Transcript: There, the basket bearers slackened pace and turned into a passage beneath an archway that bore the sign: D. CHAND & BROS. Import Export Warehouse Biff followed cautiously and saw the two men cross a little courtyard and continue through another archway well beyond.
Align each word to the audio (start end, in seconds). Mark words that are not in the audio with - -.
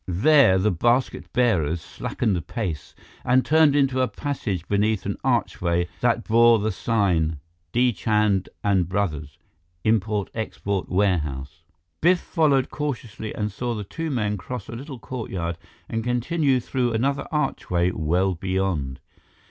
There, 0.07 0.57
the 0.57 0.71
basket 0.71 1.31
bearers 1.31 1.79
slackened 1.79 2.47
pace 2.47 2.95
and 3.23 3.45
turned 3.45 3.75
into 3.75 4.01
a 4.01 4.07
passage 4.07 4.67
beneath 4.67 5.05
an 5.05 5.15
archway 5.23 5.87
that 5.99 6.23
bore 6.23 6.57
the 6.57 6.71
sign: 6.71 7.37
D. 7.71 7.93
CHAND 7.93 8.49
& 8.71 8.83
BROS. 8.89 9.37
Import 9.83 10.31
Export 10.33 10.89
Warehouse 10.89 11.61
Biff 12.01 12.19
followed 12.19 12.71
cautiously 12.71 13.31
and 13.35 13.51
saw 13.51 13.75
the 13.75 13.83
two 13.83 14.09
men 14.09 14.37
cross 14.37 14.67
a 14.67 14.71
little 14.75 14.97
courtyard 14.97 15.59
and 15.87 16.03
continue 16.03 16.59
through 16.59 16.93
another 16.93 17.27
archway 17.31 17.91
well 17.91 18.33
beyond. 18.33 18.99